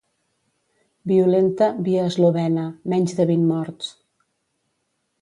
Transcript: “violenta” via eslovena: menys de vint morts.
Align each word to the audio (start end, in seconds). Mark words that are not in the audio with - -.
“violenta” 1.11 1.69
via 1.89 2.07
eslovena: 2.13 2.65
menys 2.95 3.17
de 3.21 3.31
vint 3.35 3.47
morts. 3.55 3.95